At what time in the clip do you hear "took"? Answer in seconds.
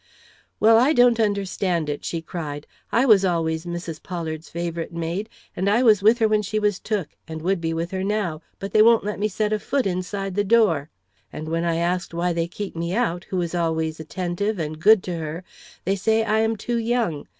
6.79-7.09